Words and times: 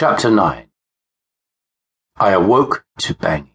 Chapter 0.00 0.30
9 0.30 0.66
I 2.16 2.30
awoke 2.30 2.86
to 3.00 3.14
banging. 3.14 3.52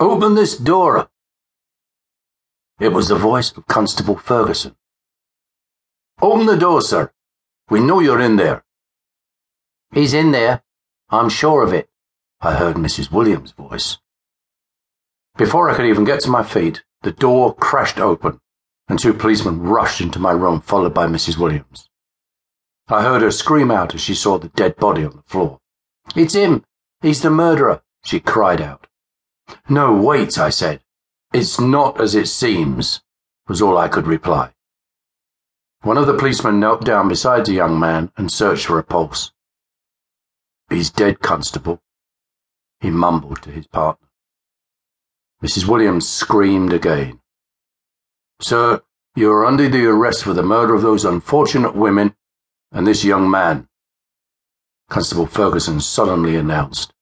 Open 0.00 0.34
this 0.34 0.56
door! 0.56 1.10
It 2.80 2.94
was 2.94 3.08
the 3.08 3.14
voice 3.14 3.54
of 3.54 3.66
Constable 3.66 4.16
Ferguson. 4.16 4.76
Open 6.22 6.46
the 6.46 6.56
door, 6.56 6.80
sir. 6.80 7.12
We 7.68 7.80
know 7.80 8.00
you're 8.00 8.22
in 8.22 8.36
there. 8.36 8.64
He's 9.92 10.14
in 10.14 10.30
there. 10.30 10.62
I'm 11.10 11.28
sure 11.28 11.62
of 11.62 11.74
it, 11.74 11.90
I 12.40 12.54
heard 12.54 12.76
Mrs. 12.76 13.12
Williams' 13.12 13.52
voice. 13.52 13.98
Before 15.36 15.68
I 15.68 15.74
could 15.76 15.84
even 15.84 16.04
get 16.04 16.20
to 16.20 16.30
my 16.30 16.42
feet, 16.42 16.82
the 17.02 17.12
door 17.12 17.54
crashed 17.54 17.98
open 17.98 18.40
and 18.88 18.98
two 18.98 19.12
policemen 19.12 19.60
rushed 19.60 20.00
into 20.00 20.18
my 20.18 20.32
room, 20.32 20.62
followed 20.62 20.94
by 20.94 21.06
Mrs. 21.06 21.36
Williams. 21.36 21.87
I 22.90 23.02
heard 23.02 23.22
her 23.22 23.30
scream 23.30 23.70
out 23.70 23.94
as 23.94 24.00
she 24.00 24.14
saw 24.14 24.38
the 24.38 24.48
dead 24.48 24.76
body 24.76 25.04
on 25.04 25.16
the 25.16 25.22
floor. 25.22 25.58
It's 26.16 26.34
him! 26.34 26.64
He's 27.02 27.20
the 27.20 27.30
murderer! 27.30 27.82
she 28.04 28.20
cried 28.20 28.60
out. 28.60 28.86
No, 29.68 29.92
wait, 29.92 30.38
I 30.38 30.48
said. 30.48 30.82
It's 31.32 31.60
not 31.60 32.00
as 32.00 32.14
it 32.14 32.28
seems, 32.28 33.02
was 33.46 33.60
all 33.60 33.76
I 33.76 33.88
could 33.88 34.06
reply. 34.06 34.54
One 35.82 35.98
of 35.98 36.06
the 36.06 36.16
policemen 36.16 36.58
knelt 36.58 36.84
down 36.84 37.08
beside 37.08 37.44
the 37.44 37.52
young 37.52 37.78
man 37.78 38.10
and 38.16 38.32
searched 38.32 38.66
for 38.66 38.78
a 38.78 38.82
pulse. 38.82 39.32
He's 40.70 40.90
dead, 40.90 41.20
Constable, 41.20 41.82
he 42.80 42.90
mumbled 42.90 43.42
to 43.42 43.50
his 43.50 43.66
partner. 43.66 44.08
Mrs. 45.42 45.68
Williams 45.68 46.08
screamed 46.08 46.72
again. 46.72 47.20
Sir, 48.40 48.82
you 49.14 49.30
are 49.32 49.44
under 49.44 49.68
the 49.68 49.86
arrest 49.86 50.24
for 50.24 50.32
the 50.32 50.42
murder 50.42 50.74
of 50.74 50.82
those 50.82 51.04
unfortunate 51.04 51.74
women 51.74 52.14
and 52.72 52.86
this 52.86 53.04
young 53.04 53.30
man, 53.30 53.68
Constable 54.90 55.26
Ferguson 55.26 55.80
solemnly 55.80 56.36
announced. 56.36 56.92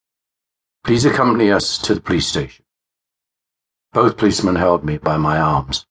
Please 0.84 1.04
accompany 1.04 1.50
us 1.50 1.78
to 1.78 1.94
the 1.94 2.00
police 2.00 2.26
station. 2.26 2.64
Both 3.92 4.16
policemen 4.16 4.56
held 4.56 4.84
me 4.84 4.98
by 4.98 5.16
my 5.16 5.38
arms. 5.38 5.86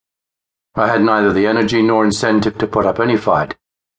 I 0.76 0.88
had 0.88 1.02
neither 1.02 1.32
the 1.32 1.48
energy 1.48 1.82
nor 1.82 2.04
incentive 2.04 2.58
to 2.58 2.68
put 2.68 2.86
up 2.86 3.00
any 3.00 3.16
fight, 3.16 3.56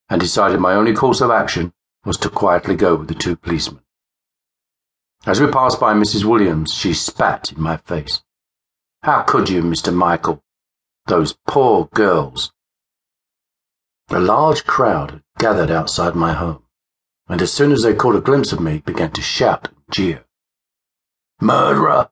and 0.08 0.20
decided 0.20 0.60
my 0.60 0.74
only 0.74 0.94
course 0.94 1.20
of 1.20 1.30
action 1.30 1.72
was 2.04 2.16
to 2.18 2.28
quietly 2.28 2.76
go 2.76 2.94
with 2.94 3.08
the 3.08 3.14
two 3.14 3.36
policemen. 3.36 3.82
As 5.24 5.40
we 5.40 5.50
passed 5.50 5.80
by 5.80 5.94
Mrs. 5.94 6.24
Williams, 6.24 6.72
she 6.72 6.92
spat 6.92 7.50
in 7.52 7.60
my 7.60 7.78
face. 7.78 8.22
How 9.02 9.22
could 9.22 9.48
you, 9.48 9.62
Mr. 9.62 9.92
Michael? 9.92 10.42
Those 11.06 11.36
poor 11.46 11.88
girls. 11.94 12.52
A 14.10 14.20
large 14.20 14.64
crowd 14.64 15.10
had 15.10 15.22
gathered 15.38 15.70
outside 15.70 16.14
my 16.14 16.32
home, 16.32 16.62
and 17.28 17.42
as 17.42 17.52
soon 17.52 17.72
as 17.72 17.82
they 17.82 17.94
caught 17.94 18.16
a 18.16 18.20
glimpse 18.20 18.52
of 18.52 18.60
me, 18.60 18.78
began 18.78 19.10
to 19.12 19.22
shout 19.22 19.68
and 19.68 19.76
jeer. 19.90 20.24
Murderer! 21.40 22.10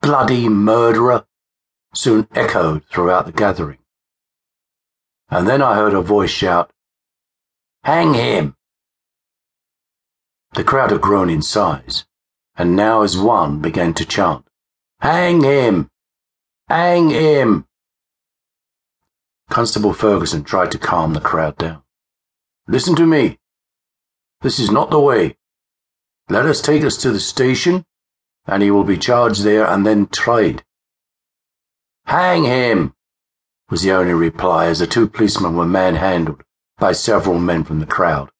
Bloody 0.00 0.48
murderer! 0.48 1.26
soon 1.94 2.28
echoed 2.34 2.84
throughout 2.86 3.26
the 3.26 3.32
gathering. 3.32 3.78
And 5.30 5.46
then 5.48 5.62
I 5.62 5.74
heard 5.74 5.94
a 5.94 6.00
voice 6.00 6.30
shout, 6.30 6.70
Hang 7.84 8.14
him! 8.14 8.56
The 10.54 10.64
crowd 10.64 10.90
had 10.90 11.00
grown 11.00 11.30
in 11.30 11.42
size, 11.42 12.04
and 12.56 12.74
now 12.74 13.02
as 13.02 13.16
one 13.16 13.60
began 13.60 13.94
to 13.94 14.04
chant, 14.04 14.46
Hang 15.00 15.42
him! 15.42 15.90
Hang 16.68 17.10
him! 17.10 17.66
Constable 19.48 19.92
Ferguson 19.92 20.44
tried 20.44 20.70
to 20.72 20.78
calm 20.78 21.14
the 21.14 21.20
crowd 21.20 21.56
down. 21.56 21.82
Listen 22.70 22.94
to 22.96 23.06
me. 23.06 23.38
This 24.42 24.58
is 24.58 24.70
not 24.70 24.90
the 24.90 25.00
way. 25.00 25.38
Let 26.28 26.44
us 26.44 26.60
take 26.60 26.84
us 26.84 26.98
to 26.98 27.10
the 27.10 27.18
station, 27.18 27.86
and 28.44 28.62
he 28.62 28.70
will 28.70 28.84
be 28.84 28.98
charged 28.98 29.42
there 29.42 29.66
and 29.66 29.86
then 29.86 30.06
tried. 30.06 30.62
Hang 32.04 32.44
him, 32.44 32.94
was 33.70 33.80
the 33.80 33.92
only 33.92 34.12
reply 34.12 34.66
as 34.66 34.80
the 34.80 34.86
two 34.86 35.08
policemen 35.08 35.56
were 35.56 35.64
manhandled 35.64 36.42
by 36.76 36.92
several 36.92 37.38
men 37.38 37.64
from 37.64 37.80
the 37.80 37.86
crowd, 37.86 38.30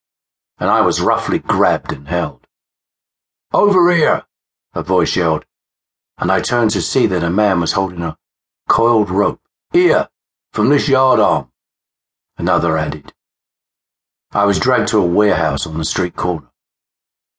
and 0.58 0.68
I 0.68 0.82
was 0.82 1.00
roughly 1.00 1.38
grabbed 1.38 1.90
and 1.90 2.06
held. 2.06 2.46
Over 3.54 3.90
here, 3.94 4.26
a 4.74 4.82
voice 4.82 5.16
yelled, 5.16 5.46
and 6.18 6.30
I 6.30 6.42
turned 6.42 6.72
to 6.72 6.82
see 6.82 7.06
that 7.06 7.24
a 7.24 7.30
man 7.30 7.60
was 7.60 7.72
holding 7.72 8.02
a 8.02 8.18
coiled 8.68 9.08
rope. 9.08 9.40
Here, 9.72 10.10
from 10.52 10.68
this 10.68 10.86
yardarm, 10.86 11.50
another 12.36 12.76
added. 12.76 13.14
I 14.32 14.44
was 14.44 14.58
dragged 14.58 14.88
to 14.88 14.98
a 14.98 15.06
warehouse 15.06 15.66
on 15.66 15.78
the 15.78 15.86
street 15.86 16.14
corner. 16.14 16.50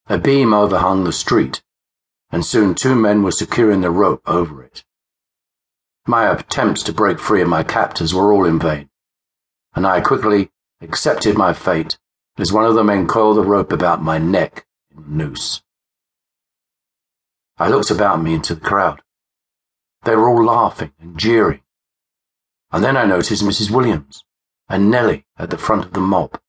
A 0.08 0.18
beam 0.18 0.56
overhung 0.56 1.04
the 1.04 1.14
street, 1.14 1.62
and 2.32 2.44
soon 2.44 2.74
two 2.74 2.96
men 2.96 3.22
were 3.22 3.32
securing 3.32 3.82
the 3.82 3.92
rope 3.92 4.24
over 4.26 4.64
it. 4.64 4.84
My 6.08 6.28
attempts 6.32 6.82
to 6.84 6.94
break 6.94 7.20
free 7.20 7.44
of 7.44 7.48
my 7.48 7.62
captors 7.62 8.16
were 8.16 8.34
all 8.34 8.44
in 8.44 8.58
vain, 8.58 8.90
and 9.76 9.86
I 9.86 10.02
quickly 10.02 10.50
accepted 10.82 11.38
my 11.38 11.54
fate 11.54 12.00
as 12.40 12.52
one 12.52 12.66
of 12.66 12.74
the 12.74 12.84
men 12.84 13.06
coiled 13.06 13.38
the 13.38 13.44
rope 13.44 13.72
about 13.72 14.02
my 14.02 14.18
neck 14.18 14.66
in 14.90 15.04
a 15.04 15.08
noose. 15.08 15.62
I 17.60 17.70
looked 17.70 17.92
about 17.92 18.24
me 18.24 18.34
into 18.34 18.56
the 18.56 18.62
crowd. 18.62 19.04
They 20.06 20.16
were 20.16 20.28
all 20.28 20.44
laughing 20.44 20.94
and 21.00 21.20
jeering, 21.20 21.62
and 22.72 22.84
then 22.84 22.98
I 22.98 23.06
noticed 23.06 23.44
Mrs. 23.44 23.70
Williams 23.70 24.24
and 24.68 24.90
Nellie 24.90 25.28
at 25.38 25.52
the 25.52 25.58
front 25.60 25.86
of 25.86 25.94
the 25.94 26.00
mob. 26.00 26.40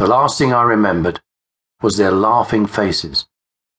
The 0.00 0.06
last 0.06 0.38
thing 0.38 0.54
I 0.54 0.62
remembered 0.62 1.20
was 1.82 1.98
their 1.98 2.10
laughing 2.10 2.64
faces 2.64 3.26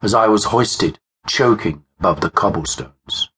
as 0.04 0.14
I 0.14 0.28
was 0.28 0.44
hoisted, 0.44 1.00
choking 1.26 1.84
above 2.00 2.22
the 2.22 2.30
cobblestones. 2.30 3.31